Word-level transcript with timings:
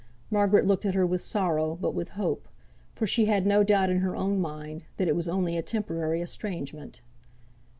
Margaret 0.31 0.65
looked 0.65 0.83
at 0.87 0.95
her 0.95 1.05
with 1.05 1.21
sorrow, 1.21 1.77
but 1.79 1.93
with 1.93 2.09
hope; 2.17 2.47
for 2.91 3.05
she 3.05 3.25
had 3.25 3.45
no 3.45 3.63
doubt 3.63 3.91
in 3.91 3.99
her 3.99 4.15
own 4.15 4.39
mind, 4.41 4.81
that 4.97 5.07
it 5.07 5.15
was 5.15 5.27
only 5.29 5.55
a 5.55 5.61
temporary 5.61 6.23
estrangement. 6.23 7.01